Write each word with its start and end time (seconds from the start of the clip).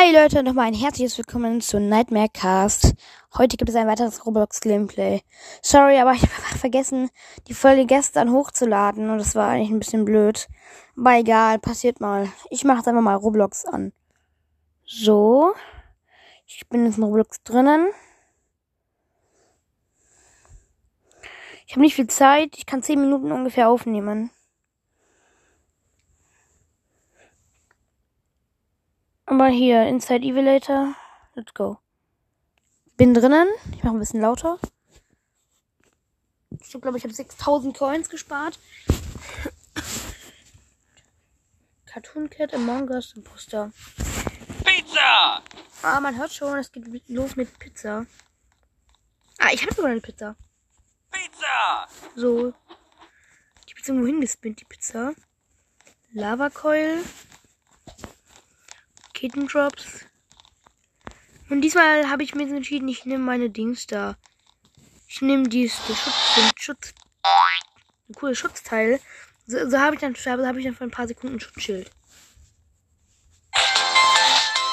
Hi 0.00 0.12
Leute, 0.14 0.44
nochmal 0.44 0.66
ein 0.66 0.74
herzliches 0.74 1.18
Willkommen 1.18 1.60
zu 1.60 1.80
Nightmare 1.80 2.28
Cast. 2.32 2.94
Heute 3.36 3.56
gibt 3.56 3.68
es 3.68 3.74
ein 3.74 3.88
weiteres 3.88 4.24
Roblox 4.24 4.60
Gameplay. 4.60 5.22
Sorry, 5.60 5.98
aber 5.98 6.12
ich 6.12 6.22
habe 6.22 6.32
einfach 6.34 6.56
vergessen, 6.56 7.10
die 7.48 7.54
Folge 7.54 7.84
gestern 7.84 8.30
hochzuladen 8.30 9.10
und 9.10 9.18
das 9.18 9.34
war 9.34 9.48
eigentlich 9.48 9.70
ein 9.70 9.80
bisschen 9.80 10.04
blöd. 10.04 10.46
Aber 10.96 11.18
egal, 11.18 11.58
passiert 11.58 12.00
mal. 12.00 12.30
Ich 12.48 12.62
mache 12.62 12.76
jetzt 12.76 12.86
einfach 12.86 13.02
mal 13.02 13.16
Roblox 13.16 13.64
an. 13.64 13.92
So. 14.84 15.52
Ich 16.46 16.68
bin 16.68 16.86
jetzt 16.86 16.98
in 16.98 17.02
Roblox 17.02 17.42
drinnen. 17.42 17.88
Ich 21.66 21.72
habe 21.72 21.80
nicht 21.80 21.96
viel 21.96 22.06
Zeit. 22.06 22.56
Ich 22.56 22.66
kann 22.66 22.84
10 22.84 23.00
Minuten 23.00 23.32
ungefähr 23.32 23.68
aufnehmen. 23.68 24.30
Aber 29.48 29.56
hier, 29.56 29.86
Inside 29.86 30.26
Evilator. 30.26 30.94
Let's 31.34 31.54
go. 31.54 31.78
Bin 32.98 33.14
drinnen. 33.14 33.48
Ich 33.72 33.82
mache 33.82 33.96
ein 33.96 33.98
bisschen 33.98 34.20
lauter. 34.20 34.58
Ich 36.60 36.70
glaube, 36.78 36.98
ich 36.98 37.04
habe 37.04 37.14
6000 37.14 37.74
Coins 37.74 38.10
gespart. 38.10 38.58
Cartoon 41.86 42.28
Cat, 42.28 42.52
Among 42.52 42.90
Us, 42.90 43.14
Imposter. 43.16 43.72
Pizza! 44.66 45.42
Ah, 45.80 45.98
man 46.00 46.18
hört 46.18 46.34
schon, 46.34 46.58
es 46.58 46.70
geht 46.70 47.08
los 47.08 47.34
mit 47.36 47.58
Pizza. 47.58 48.04
Ah, 49.38 49.48
ich 49.50 49.62
habe 49.62 49.74
sogar 49.74 49.92
eine 49.92 50.02
Pizza. 50.02 50.36
Pizza! 51.10 51.88
So. 52.16 52.52
Die 53.66 53.72
Pizza 53.72 53.92
irgendwo 53.92 54.08
hingespinnt, 54.08 54.60
die 54.60 54.66
Pizza. 54.66 55.14
Lava 56.12 56.50
Coil. 56.50 57.02
Kitten 59.18 59.48
Drops. 59.48 60.06
Und 61.50 61.62
diesmal 61.62 62.08
habe 62.08 62.22
ich 62.22 62.36
mir 62.36 62.46
entschieden, 62.54 62.86
ich 62.86 63.04
nehme 63.04 63.24
meine 63.24 63.50
Dings 63.50 63.88
da. 63.88 64.16
Ich 65.08 65.20
nehme 65.22 65.48
dies, 65.48 65.74
den 65.88 65.96
Schutz, 65.96 66.34
den 66.36 66.50
Schutz, 66.56 66.94
ein 68.08 68.14
cooles 68.14 68.38
Schutzteil. 68.38 69.00
So, 69.44 69.68
so 69.68 69.80
habe 69.80 69.96
ich 69.96 70.00
dann, 70.00 70.14
so 70.14 70.30
habe 70.30 70.60
ich 70.60 70.64
dann 70.64 70.76
für 70.76 70.84
ein 70.84 70.92
paar 70.92 71.08
Sekunden 71.08 71.34
ein 71.34 71.40
Schutzschild. 71.40 71.90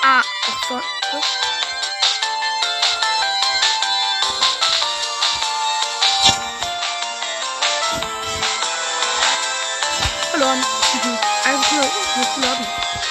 Ah, 0.03 0.21
ach 0.21 0.69
so. 0.69 0.79
so. 1.11 1.21
Verloren. 10.29 10.59
Einfach 11.45 11.71
nur, 11.71 11.81
nur 11.81 12.25
verloren. 12.25 13.04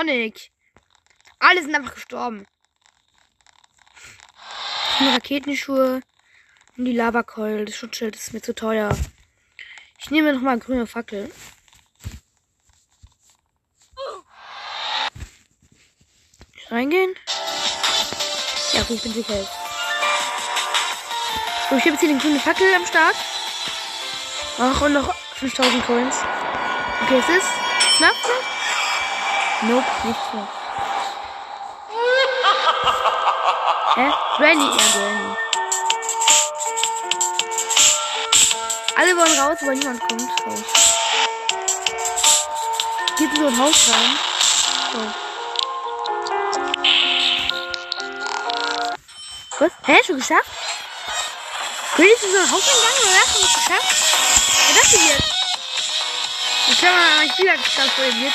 Sonic. 0.00 0.50
Alle 1.40 1.62
sind 1.62 1.74
einfach 1.74 1.94
gestorben. 1.94 2.46
Die 4.98 5.08
Raketenschuhe 5.08 6.00
und 6.76 6.84
die 6.86 6.92
Lavakeul. 6.92 7.66
Das 7.66 7.76
Schutzschild 7.76 8.16
ist 8.16 8.32
mir 8.32 8.40
zu 8.40 8.54
teuer. 8.54 8.96
Ich 9.98 10.10
nehme 10.10 10.32
noch 10.32 10.40
mal 10.40 10.58
grüne 10.58 10.86
Fackel. 10.86 11.30
Reingehen? 16.70 17.14
Ja, 18.72 18.82
gut, 18.84 18.96
ich 18.96 19.02
bin 19.02 19.12
sicher. 19.12 19.34
So, 21.68 21.76
ich 21.76 21.82
habe 21.82 21.90
jetzt 21.90 22.00
hier 22.00 22.08
den 22.08 22.18
grünen 22.18 22.40
Fackel 22.40 22.74
am 22.74 22.86
Start. 22.86 23.16
Ach, 24.58 24.80
und 24.80 24.94
noch 24.94 25.14
5000 25.34 25.84
Coins. 25.84 26.16
Okay, 27.02 27.18
es 27.18 27.28
ist 27.28 27.48
knapp. 27.98 28.59
Nope, 29.62 29.84
nicht 30.04 30.20
knapp. 30.30 30.48
Hä? 33.94 34.12
Granny, 34.38 34.64
ja, 34.64 34.84
Granny. 34.94 35.36
Alle 38.96 39.16
wollen 39.16 39.38
raus, 39.38 39.58
aber 39.60 39.74
niemand 39.74 40.00
kommt 40.00 40.22
raus. 40.46 40.64
Geht 43.18 43.30
in 43.30 43.36
so 43.36 43.46
ein 43.48 43.58
Haus 43.58 43.88
rein. 43.90 44.18
So. 44.92 44.98
Was? 49.58 49.72
Hä? 49.84 49.96
Schon 50.06 50.16
geschafft? 50.16 50.50
Granny 51.96 52.12
ist 52.12 52.22
in 52.22 52.32
so 52.32 52.38
ein 52.38 52.50
Haus 52.50 52.64
gegangen 52.64 53.02
oder 53.02 53.20
hast 53.20 53.34
du 53.36 53.40
nicht 53.42 53.54
geschafft? 53.56 53.90
Was 53.90 54.70
ist 54.70 54.78
das 54.78 54.90
denn 54.90 55.06
jetzt? 55.06 55.30
Ich 56.68 56.80
kann 56.80 56.94
mal 56.94 57.16
mein 57.18 57.30
Spieler 57.30 57.58
voll 57.96 58.14
wird. 58.22 58.32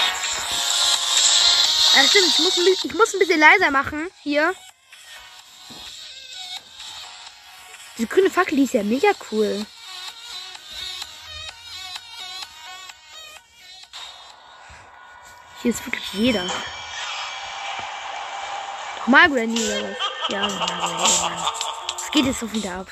Ja, 1.96 2.04
stimmt, 2.04 2.28
ich 2.28 2.40
muss, 2.40 2.58
ein 2.58 2.66
bisschen, 2.66 2.90
ich 2.92 2.98
muss 2.98 3.14
ein 3.14 3.20
bisschen 3.20 3.40
leiser 3.40 3.72
machen. 3.72 4.10
Hier. 4.22 4.54
Diese 7.98 8.08
grüne 8.10 8.30
Fackel, 8.30 8.58
die 8.58 8.64
ist 8.64 8.74
ja 8.74 8.84
mega 8.84 9.08
cool. 9.32 9.66
Hier 15.62 15.72
ist 15.72 15.86
wirklich 15.86 16.14
jeder. 16.14 16.44
Nochmal 19.00 19.30
Granny 19.30 19.64
oder 19.64 19.90
was? 19.90 19.98
Ja, 20.28 20.48
Granny. 20.48 21.22
Mann. 21.22 21.46
Es 21.96 22.12
geht 22.12 22.26
jetzt 22.26 22.40
so 22.42 22.52
wieder 22.52 22.74
ab. 22.74 22.88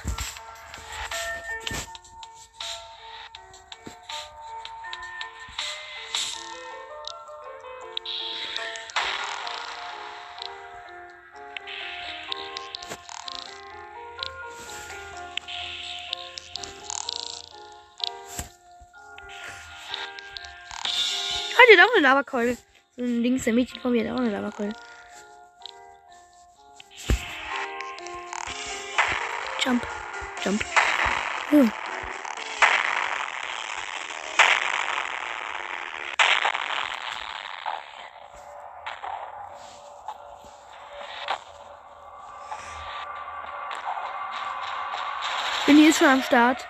Hat 21.84 21.90
auch 21.90 21.96
eine 21.96 22.04
Lavakeule. 22.04 22.58
Ein 22.98 23.22
links 23.22 23.44
der 23.44 23.54
Mädchen 23.54 23.80
von 23.80 23.92
mir 23.92 24.08
hat 24.08 24.16
auch 24.16 24.22
eine 24.22 24.32
Lavakeule. 24.32 24.74
Jump. 29.64 29.88
Jump. 30.44 30.64
Hm. 31.50 31.72
Bin 45.66 45.78
hier 45.78 45.94
schon 45.94 46.08
am 46.08 46.22
Start. 46.22 46.68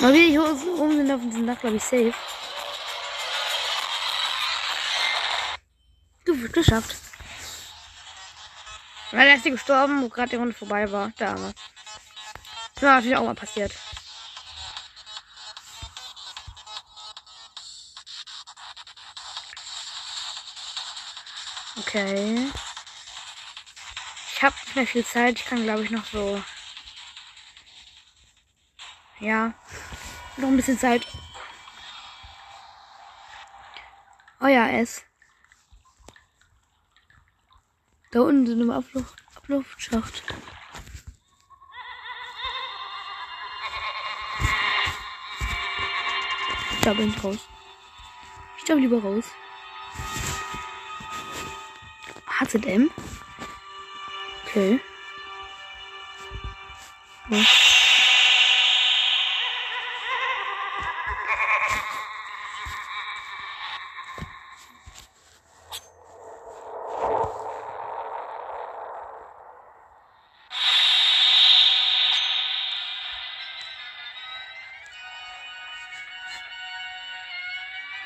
Mal 0.00 0.12
wieder 0.12 0.28
hier 0.28 0.44
oben 0.80 0.96
sind 0.96 1.10
auf 1.10 1.20
diesem 1.20 1.46
Dach, 1.46 1.58
glaube 1.58 1.76
ich, 1.76 1.82
safe. 1.82 2.14
Geschafft. 6.52 6.96
Weil 9.10 9.26
der 9.26 9.36
ist 9.36 9.44
gestorben, 9.44 10.02
wo 10.02 10.08
gerade 10.08 10.30
die 10.30 10.36
Runde 10.36 10.54
vorbei 10.54 10.90
war. 10.92 11.10
Der 11.18 11.30
Arme. 11.30 11.48
Ne? 11.48 11.54
Das 12.74 12.82
war 12.82 12.94
natürlich 12.96 13.16
auch 13.16 13.24
mal 13.24 13.34
passiert. 13.34 13.72
Okay. 21.78 22.50
Ich 24.34 24.42
habe 24.42 24.54
nicht 24.64 24.76
mehr 24.76 24.86
viel 24.86 25.04
Zeit. 25.04 25.40
Ich 25.40 25.44
kann, 25.46 25.64
glaube 25.64 25.82
ich, 25.82 25.90
noch 25.90 26.04
so. 26.04 26.40
Ja. 29.20 29.54
Noch 30.38 30.48
ein 30.48 30.56
bisschen 30.56 30.78
Zeit. 30.78 31.04
Oh 34.40 34.46
ja, 34.46 34.68
es. 34.68 35.02
Da 38.12 38.20
unten 38.20 38.46
sind 38.46 38.60
im 38.60 38.70
Abluft, 38.70 39.16
Abluftschacht. 39.34 40.22
Ich 46.70 46.80
glaube 46.82 47.04
nicht 47.04 47.24
raus. 47.24 47.48
Ich 48.58 48.64
glaube 48.64 48.80
lieber 48.80 49.02
raus. 49.02 49.24
HZM? 52.40 52.90
Okay. 54.44 54.80
Ja. 57.28 57.44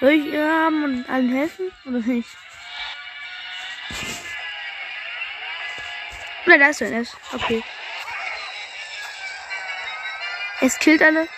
Soll 0.03 0.15
ich 0.15 0.33
ihr 0.33 0.45
haben 0.45 0.83
und 0.83 1.09
allen 1.09 1.33
helfen? 1.33 1.71
Oder 1.87 2.01
nicht? 2.01 2.29
Oder 6.45 6.59
da 6.59 6.67
ist 6.71 6.79
so 6.81 6.85
ein 6.87 6.93
S. 6.93 7.17
Okay. 7.33 7.63
Es 10.61 10.77
killt 10.81 11.03
alle. 11.03 11.29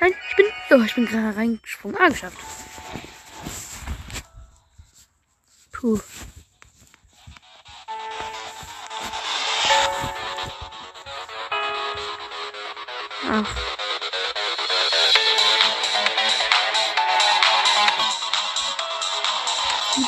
Nein, 0.00 0.12
ich 0.28 0.34
bin. 0.34 0.46
Oh, 0.70 0.82
ich 0.82 0.94
bin 0.96 1.06
gerade 1.06 1.36
reingesprungen. 1.36 1.96
Ah, 2.00 2.08
geschafft. 2.08 2.38
Puh. 5.70 6.00
Ach. 13.30 13.67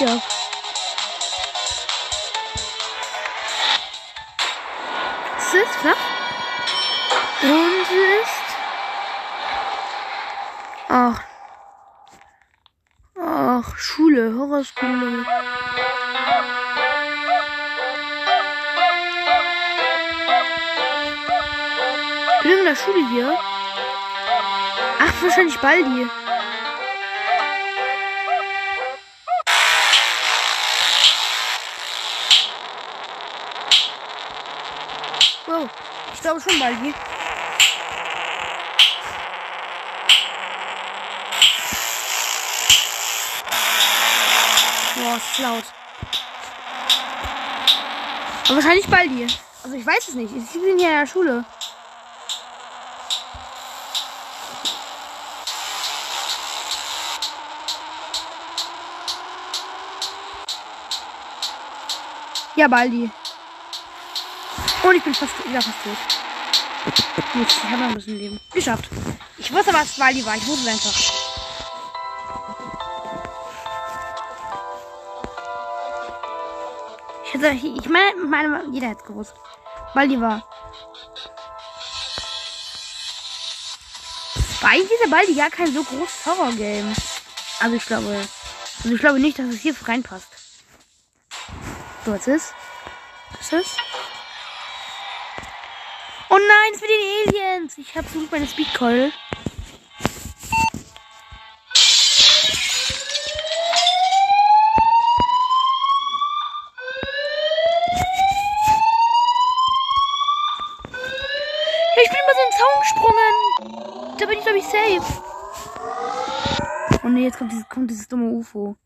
Wieder. 0.00 0.22
Es 5.36 5.54
ist 5.54 5.74
flach. 5.76 5.96
Und 7.42 7.82
es 7.82 7.90
ist. 8.22 8.46
Ach. 10.88 11.20
Ach, 13.20 13.76
Schule, 13.76 14.34
Horrorschule. 14.38 15.26
Ich 22.36 22.42
bin 22.42 22.58
in 22.58 22.64
der 22.64 22.76
Schule 22.76 23.08
hier. 23.10 23.38
Ach, 24.98 25.22
wahrscheinlich 25.22 25.58
Baldi. 25.58 26.08
Ich 36.20 36.22
glaube 36.22 36.38
schon 36.38 36.58
Baldi. 36.58 36.92
Boah, 44.96 45.16
ist 45.16 45.38
laut. 45.38 45.64
Aber 48.44 48.56
wahrscheinlich 48.56 48.86
Baldi. 48.86 49.26
Also 49.64 49.76
ich 49.76 49.86
weiß 49.86 50.08
es 50.08 50.14
nicht. 50.14 50.36
Ich 50.36 50.52
bin 50.52 50.78
hier 50.78 50.90
in 50.90 50.98
der 50.98 51.06
Schule. 51.06 51.42
Ja, 62.56 62.68
Baldi. 62.68 63.10
Und 64.82 64.96
ich 64.96 65.04
bin 65.04 65.14
fast 65.14 65.32
wieder 65.46 65.60
fast 65.60 65.76
tot. 65.84 65.96
Gut, 67.32 67.46
ich 67.46 67.64
habe 67.64 67.82
noch 67.82 67.88
ein 67.90 67.94
bisschen 67.94 68.18
Leben. 68.18 68.40
Geschafft. 68.52 68.88
Ich 69.36 69.52
wusste, 69.52 69.72
was 69.74 69.96
Baldi 69.96 70.24
war. 70.24 70.36
Ich 70.36 70.46
wusste 70.46 70.68
es 70.68 70.74
einfach. 70.74 71.20
Ich 77.24 77.34
hätte, 77.34 77.50
ich 77.50 77.88
meine, 77.88 78.14
meine, 78.26 78.64
jeder 78.72 78.88
hätte 78.88 79.02
es 79.02 79.06
gewusst. 79.06 79.34
Baldi 79.94 80.20
war. 80.20 80.42
War 84.60 84.70
eigentlich 84.70 84.90
dieser 84.98 85.10
Baldi 85.10 85.34
gar 85.34 85.50
kein 85.50 85.72
so 85.72 85.84
großes 85.84 86.26
Horror-Game. 86.26 86.94
Also 87.60 87.76
ich 87.76 87.86
glaube, 87.86 88.26
also 88.82 88.94
ich 88.94 89.00
glaube 89.00 89.20
nicht, 89.20 89.38
dass 89.38 89.46
es 89.46 89.60
hier 89.60 89.74
reinpasst. 89.84 90.28
So, 92.04 92.12
was 92.12 92.26
ist? 92.26 92.54
Was 93.38 93.52
ist? 93.52 93.76
Oh 96.32 96.38
nein, 96.38 96.72
es 96.72 96.80
mit 96.80 96.90
den 96.90 97.34
Aliens. 97.34 97.76
Ich 97.76 97.92
habe 97.96 98.06
versucht 98.06 98.30
meine 98.30 98.46
Speedcoil. 98.46 99.10
Ich 111.96 112.08
bin 112.08 112.18
über 112.22 112.32
so 112.32 112.42
einen 112.42 112.52
Zaun 112.52 112.80
gesprungen. 112.80 113.34
Da 114.18 114.26
bin 114.26 114.38
ich, 114.38 114.44
glaube 114.44 114.58
ich, 114.58 114.66
safe. 114.66 115.02
Oh 117.02 117.08
nee, 117.08 117.24
jetzt 117.24 117.38
kommt 117.38 117.50
dieses, 117.50 117.68
kommt 117.68 117.90
dieses 117.90 118.06
dumme 118.06 118.30
UFO. 118.30 118.76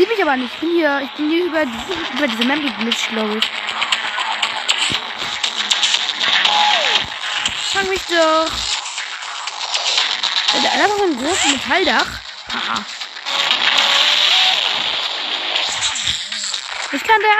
Sieht 0.00 0.08
mich 0.08 0.22
aber 0.22 0.34
nicht. 0.34 0.54
Ich 0.54 0.60
bin 0.60 0.70
hier, 0.70 1.02
ich 1.04 1.10
bin 1.10 1.28
hier 1.28 1.44
über, 1.44 1.60
über 1.60 2.26
diese 2.26 2.44
Map 2.44 2.58
geglitscht, 2.58 3.10
glaube 3.10 3.36
ich. 3.36 3.44
Fang 7.70 7.86
mich 7.86 8.00
doch. 8.06 8.48
Da 10.62 10.70
hat 10.70 10.90
so 10.96 11.04
ein 11.04 11.18
großes 11.18 11.52
Metalldach. 11.52 12.06
Haha. 12.50 12.82
Ich 16.92 17.04
kann 17.04 17.20
der 17.20 17.36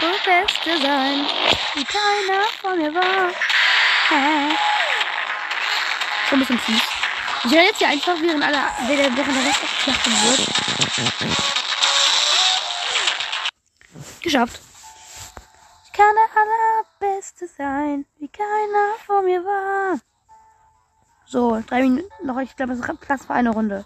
allerbeste 0.00 0.82
sein, 0.82 1.26
wie 1.74 1.84
keiner 1.84 2.44
von 2.62 2.78
mir 2.78 2.94
war. 2.94 3.28
So 6.30 6.36
ein 6.36 6.38
bisschen 6.38 6.58
fies. 6.58 6.80
Ich 7.44 7.52
renne 7.52 7.64
jetzt 7.64 7.76
hier 7.76 7.88
einfach, 7.88 8.14
während, 8.18 8.42
alle, 8.42 8.62
während 8.86 9.18
der 9.18 9.26
Rest 9.26 9.62
abgeschlachtet 9.62 10.12
wird. 10.24 11.61
Geschafft. 14.22 14.60
Ich 15.84 15.92
kann 15.92 16.14
der 16.14 17.10
allerbeste 17.10 17.48
sein, 17.48 18.06
wie 18.18 18.28
keiner 18.28 18.94
vor 19.04 19.22
mir 19.22 19.44
war. 19.44 19.98
So, 21.26 21.62
drei 21.66 21.82
Minuten 21.82 22.26
noch. 22.26 22.38
Ich 22.38 22.54
glaube, 22.56 22.72
es 22.72 22.78
ist 22.78 23.00
Platz 23.00 23.26
für 23.26 23.34
eine 23.34 23.50
Runde. 23.50 23.84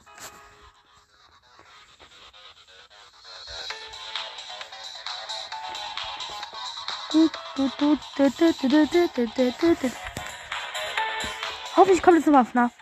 Hoffentlich 11.77 12.03
kommt 12.03 12.17
jetzt 12.19 12.27
nochmal 12.27 12.45
FNAF. 12.45 12.73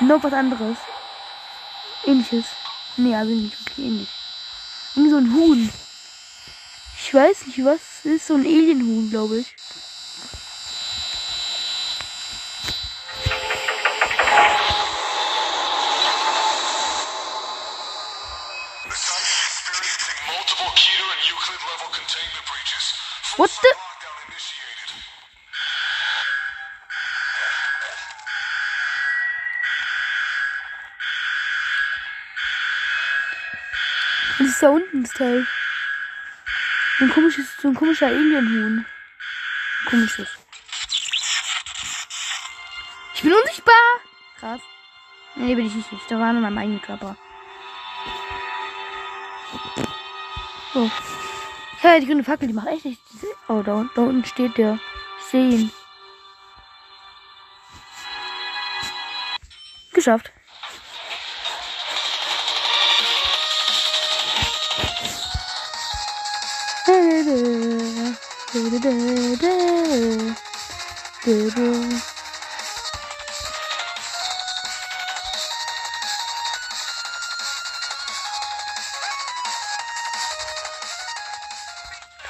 Noch 0.00 0.22
was 0.22 0.32
anderes. 0.32 0.76
Ähnliches. 2.04 2.65
Nee, 2.98 3.14
also 3.14 3.30
nicht 3.30 3.58
wirklich 3.58 3.86
ähnlich. 3.86 4.08
Irgendwie 4.94 5.10
so 5.10 5.16
ein 5.18 5.34
Huhn. 5.34 5.72
Ich 6.98 7.12
weiß 7.12 7.46
nicht, 7.46 7.64
was 7.64 8.04
ist. 8.04 8.26
So 8.26 8.34
ein 8.34 8.46
Alienhuhn, 8.46 9.10
glaube 9.10 9.40
ich. 9.40 9.54
Battalion 18.88 19.36
experiencing 19.42 20.16
ist 34.56 34.62
da 34.62 34.70
unten 34.70 35.02
das 35.02 35.12
Teil. 35.12 35.46
So 36.98 37.04
ein 37.04 37.10
komisches, 37.10 37.46
so 37.60 37.68
ein 37.68 37.74
komischer 37.74 38.06
Alienhuhn. 38.06 38.86
Komisches. 39.84 40.28
Ich 43.14 43.22
bin 43.22 43.34
unsichtbar! 43.34 43.74
Krass. 44.40 44.60
Nee, 45.34 45.54
bin 45.54 45.66
ich 45.66 45.74
nicht. 45.74 46.10
Da 46.10 46.18
war 46.18 46.32
nur 46.32 46.40
mein 46.40 46.56
eigener 46.56 46.78
Körper. 46.78 47.18
Oh. 50.74 50.90
Hey, 51.80 52.00
die 52.00 52.06
grüne 52.06 52.24
Fackel, 52.24 52.48
die 52.48 52.54
macht 52.54 52.68
echt 52.68 52.86
nicht. 52.86 53.00
Oh, 53.48 53.62
da, 53.62 53.84
da 53.94 54.02
unten 54.02 54.24
steht 54.24 54.56
der. 54.56 54.78
Ich 55.18 55.24
sehe 55.26 55.50
ihn. 55.50 55.72
Geschafft. 59.92 60.32
Und 66.86 66.94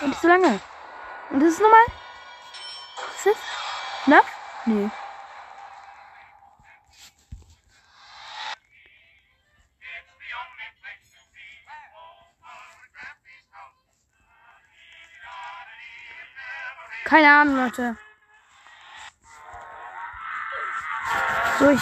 nicht 0.08 0.22
so 0.22 0.28
lange. 0.28 0.60
Und 1.30 1.40
das 1.40 1.50
ist 1.50 1.60
normal? 1.60 1.84
Was 2.96 3.16
ist 3.16 3.26
das? 3.26 3.36
Na? 4.06 4.22
Nee. 4.64 4.90
Keine 17.06 17.30
Ahnung, 17.30 17.56
Leute. 17.56 17.96
So, 21.60 21.70
ich. 21.70 21.80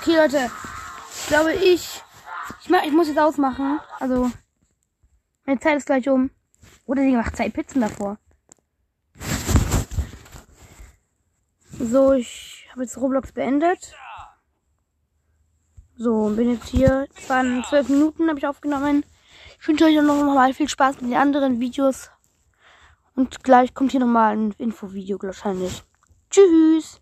Okay, 0.00 0.16
Leute. 0.16 0.50
Ich 1.10 1.26
glaube, 1.26 1.52
ich. 1.52 2.02
Ich, 2.62 2.70
mach, 2.70 2.82
ich 2.82 2.92
muss 2.92 3.08
jetzt 3.08 3.18
ausmachen. 3.18 3.78
Also. 4.00 4.30
Meine 5.44 5.60
Zeit 5.60 5.76
ist 5.76 5.84
gleich 5.84 6.08
um. 6.08 6.30
Oder 6.86 7.02
die 7.02 7.14
macht 7.14 7.36
zwei 7.36 7.50
Pizzen 7.50 7.82
davor. 7.82 8.16
So, 11.78 12.14
ich 12.14 12.66
habe 12.72 12.84
jetzt 12.84 12.96
Roblox 12.96 13.32
beendet. 13.32 13.94
So, 15.96 16.30
bin 16.30 16.54
jetzt 16.54 16.68
hier. 16.68 17.06
Es 17.14 17.28
waren 17.28 17.62
zwölf 17.68 17.90
Minuten, 17.90 18.30
habe 18.30 18.38
ich 18.38 18.46
aufgenommen. 18.46 19.04
Ich 19.60 19.68
wünsche 19.68 19.84
euch 19.84 20.00
noch 20.00 20.34
mal 20.34 20.54
viel 20.54 20.70
Spaß 20.70 21.02
mit 21.02 21.10
den 21.10 21.18
anderen 21.18 21.60
Videos. 21.60 22.08
Und 23.14 23.44
gleich 23.44 23.74
kommt 23.74 23.92
hier 23.92 24.00
nochmal 24.00 24.36
ein 24.36 24.54
Infovideo 24.58 25.18
wahrscheinlich. 25.22 25.82
Tschüss. 26.30 27.00